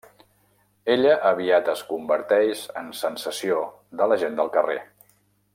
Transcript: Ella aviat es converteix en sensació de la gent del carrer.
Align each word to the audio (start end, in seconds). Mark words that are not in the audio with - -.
Ella 0.93 1.11
aviat 1.31 1.69
es 1.75 1.83
converteix 1.91 2.65
en 2.83 2.91
sensació 3.03 3.63
de 4.01 4.13
la 4.13 4.21
gent 4.25 4.41
del 4.43 4.55
carrer. 4.61 4.83